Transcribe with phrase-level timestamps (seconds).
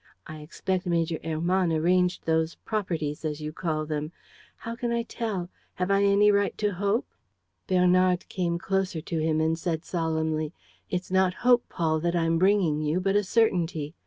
[0.25, 4.11] I expect Major Hermann arranged those properties, as you call them.
[4.57, 5.51] How can I tell?
[5.75, 7.13] Have I any right to hope?"
[7.67, 10.53] Bernard came closer to him and said, solemnly:
[10.89, 13.93] "It's not hope, Paul, that I'm bringing you, but a certainty.